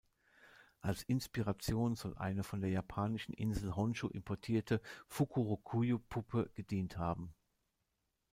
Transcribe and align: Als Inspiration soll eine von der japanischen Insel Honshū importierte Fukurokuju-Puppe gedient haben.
Als 0.79 1.03
Inspiration 1.03 1.93
soll 1.95 2.17
eine 2.17 2.41
von 2.43 2.59
der 2.59 2.71
japanischen 2.71 3.33
Insel 3.33 3.69
Honshū 3.69 4.09
importierte 4.09 4.81
Fukurokuju-Puppe 5.07 6.49
gedient 6.55 6.97
haben. 6.97 7.35